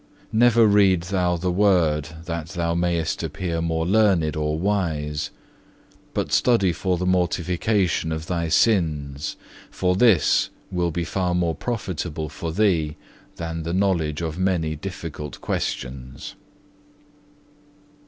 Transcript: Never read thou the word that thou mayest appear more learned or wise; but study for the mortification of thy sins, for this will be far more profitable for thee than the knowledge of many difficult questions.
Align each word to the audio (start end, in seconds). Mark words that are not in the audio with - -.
Never 0.33 0.65
read 0.65 1.01
thou 1.03 1.37
the 1.37 1.51
word 1.51 2.09
that 2.25 2.47
thou 2.47 2.73
mayest 2.73 3.21
appear 3.21 3.61
more 3.61 3.85
learned 3.85 4.35
or 4.35 4.57
wise; 4.57 5.29
but 6.15 6.31
study 6.31 6.73
for 6.73 6.97
the 6.97 7.05
mortification 7.05 8.11
of 8.11 8.25
thy 8.25 8.47
sins, 8.49 9.35
for 9.69 9.95
this 9.95 10.49
will 10.71 10.89
be 10.89 11.03
far 11.03 11.35
more 11.35 11.53
profitable 11.53 12.29
for 12.29 12.51
thee 12.51 12.97
than 13.35 13.61
the 13.61 13.73
knowledge 13.73 14.23
of 14.23 14.39
many 14.39 14.75
difficult 14.75 15.39
questions. 15.39 16.33